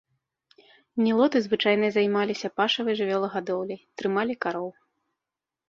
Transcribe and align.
Нілоты 1.07 1.37
звычайна 1.47 1.87
займаліся 1.99 2.47
пашавай 2.61 2.99
жывёлагадоўляй, 3.03 3.81
трымалі 4.01 4.33
кароў. 4.47 4.69